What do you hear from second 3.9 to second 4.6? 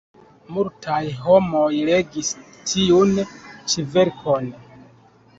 verkon.